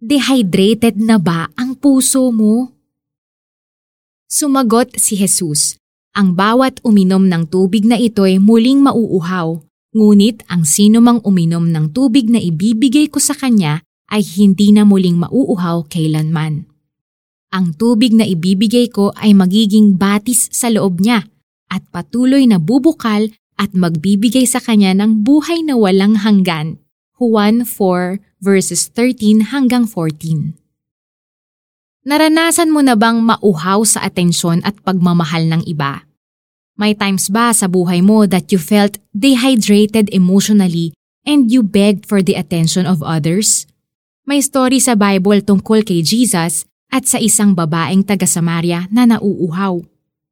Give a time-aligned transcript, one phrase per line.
[0.00, 2.72] Dehydrated na ba ang puso mo?
[4.24, 5.76] Sumagot si Jesus,
[6.16, 9.60] ang bawat uminom ng tubig na ito'y muling mauuhaw,
[9.92, 14.88] ngunit ang sino mang uminom ng tubig na ibibigay ko sa kanya ay hindi na
[14.88, 16.64] muling mauuhaw kailanman.
[17.52, 21.28] Ang tubig na ibibigay ko ay magiging batis sa loob niya
[21.68, 23.28] at patuloy na bubukal
[23.60, 26.80] at magbibigay sa kanya ng buhay na walang hanggan.
[27.20, 30.56] Juan 4 verses 13 hanggang 14.
[32.08, 36.08] Naranasan mo na bang mauhaw sa atensyon at pagmamahal ng iba?
[36.80, 40.96] May times ba sa buhay mo that you felt dehydrated emotionally
[41.28, 43.68] and you begged for the attention of others?
[44.24, 49.84] May story sa Bible tungkol kay Jesus at sa isang babaeng taga-Samaria na nauuhaw.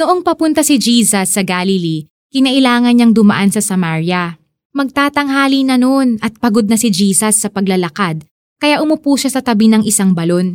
[0.00, 4.39] Noong papunta si Jesus sa Galilee, kinailangan niyang dumaan sa Samaria
[4.70, 8.22] Magtatanghali na noon at pagod na si Jesus sa paglalakad,
[8.62, 10.54] kaya umupo siya sa tabi ng isang balon.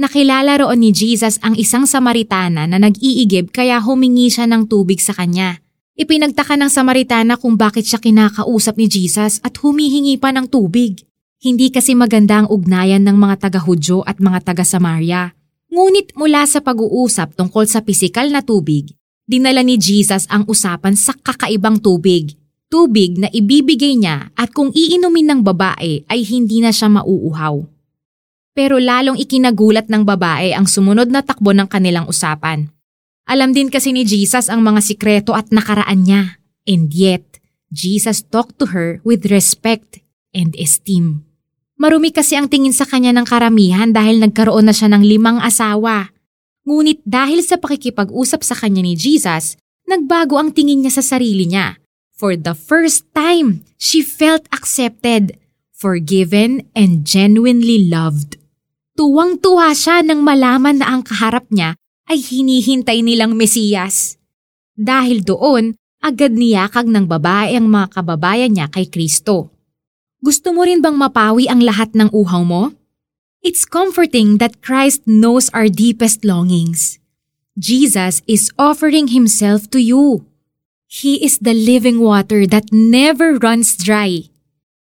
[0.00, 5.12] Nakilala roon ni Jesus ang isang Samaritana na nag-iigib kaya humingi siya ng tubig sa
[5.12, 5.60] kanya.
[5.92, 11.04] Ipinagtaka ng Samaritana kung bakit siya kinakausap ni Jesus at humihingi pa ng tubig.
[11.36, 15.36] Hindi kasi maganda ang ugnayan ng mga taga-Hudyo at mga taga-Samaria.
[15.68, 18.96] Ngunit mula sa pag-uusap tungkol sa pisikal na tubig,
[19.28, 22.39] dinala ni Jesus ang usapan sa kakaibang tubig
[22.70, 27.66] tubig na ibibigay niya at kung iinumin ng babae ay hindi na siya mauuhaw.
[28.54, 32.70] Pero lalong ikinagulat ng babae ang sumunod na takbo ng kanilang usapan.
[33.26, 36.38] Alam din kasi ni Jesus ang mga sikreto at nakaraan niya.
[36.66, 37.42] And yet,
[37.74, 41.26] Jesus talked to her with respect and esteem.
[41.78, 46.10] Marumi kasi ang tingin sa kanya ng karamihan dahil nagkaroon na siya ng limang asawa.
[46.66, 49.56] Ngunit dahil sa pakikipag-usap sa kanya ni Jesus,
[49.88, 51.80] nagbago ang tingin niya sa sarili niya
[52.20, 55.40] For the first time, she felt accepted,
[55.72, 58.36] forgiven, and genuinely loved.
[58.92, 61.80] Tuwang-tuwa siya nang malaman na ang kaharap niya
[62.12, 64.20] ay hinihintay nilang Mesiyas.
[64.76, 69.56] Dahil doon, agad niyakag ng babae ang mga kababayan niya kay Kristo.
[70.20, 72.76] Gusto mo rin bang mapawi ang lahat ng uhaw mo?
[73.40, 77.00] It's comforting that Christ knows our deepest longings.
[77.56, 80.28] Jesus is offering Himself to you.
[80.90, 84.26] He is the living water that never runs dry.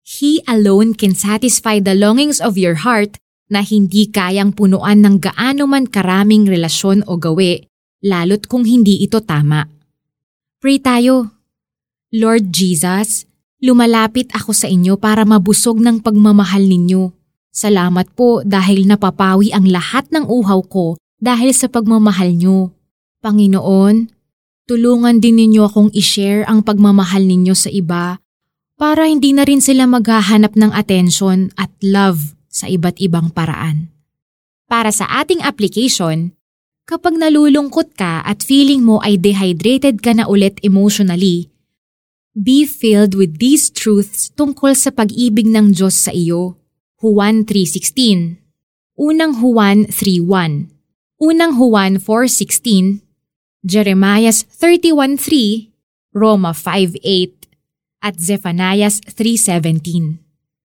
[0.00, 3.20] He alone can satisfy the longings of your heart
[3.52, 7.68] na hindi kayang punuan ng gaano man karaming relasyon o gawi,
[8.00, 9.68] lalo't kung hindi ito tama.
[10.56, 11.36] Pray tayo.
[12.16, 13.28] Lord Jesus,
[13.60, 17.12] lumalapit ako sa inyo para mabusog ng pagmamahal ninyo.
[17.52, 22.72] Salamat po dahil napapawi ang lahat ng uhaw ko dahil sa pagmamahal nyo.
[23.20, 24.19] Panginoon,
[24.70, 28.22] Tulungan din ninyo akong i-share ang pagmamahal ninyo sa iba
[28.78, 33.90] para hindi na rin sila maghahanap ng atensyon at love sa iba't ibang paraan.
[34.70, 36.38] Para sa ating application,
[36.86, 41.50] kapag nalulungkot ka at feeling mo ay dehydrated ka na ulit emotionally,
[42.38, 46.54] be filled with these truths tungkol sa pag-ibig ng Diyos sa iyo.
[47.02, 48.38] Juan 3.16
[48.94, 50.70] Unang Juan 3.1
[51.18, 53.09] Unang Juan 4.16
[53.60, 55.68] Jeremiah 31.3,
[56.16, 57.52] Roma 5.8,
[58.00, 60.16] at Zephaniah 3.17.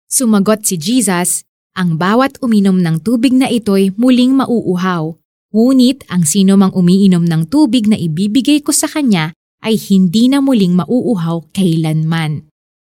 [0.06, 1.41] Sumagot si Jesus,
[1.73, 5.18] ang bawat uminom ng tubig na ito'y muling mauuhaw,
[5.50, 9.34] ngunit ang sino mang umiinom ng tubig na ibibigay ko sa kanya
[9.66, 12.46] ay hindi na muling mauuhaw kailanman.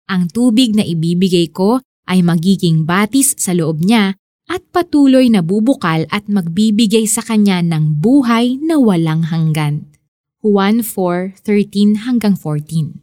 [0.09, 4.17] Ang tubig na ibibigay ko ay magiging batis sa loob niya
[4.47, 9.91] at patuloy na bubukal at magbibigay sa kanya ng buhay na walang hanggan.
[10.39, 13.02] Juan 4:13 hanggang 14.